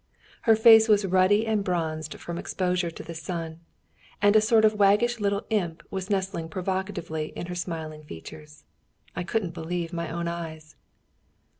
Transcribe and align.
Her 0.49 0.55
face 0.55 0.87
was 0.89 1.05
ruddy 1.05 1.45
and 1.45 1.63
bronzed 1.63 2.15
from 2.15 2.39
exposure 2.39 2.89
to 2.89 3.03
the 3.03 3.13
sun, 3.13 3.59
and 4.19 4.35
a 4.35 4.41
sort 4.41 4.65
of 4.65 4.73
waggish 4.73 5.19
little 5.19 5.45
imp 5.51 5.83
was 5.91 6.09
nestling 6.09 6.49
provocatively 6.49 7.27
in 7.35 7.45
her 7.45 7.53
smiling 7.55 8.01
features. 8.03 8.63
I 9.15 9.21
couldn't 9.23 9.53
believe 9.53 9.93
my 9.93 10.09
own 10.09 10.27
eyes. 10.27 10.75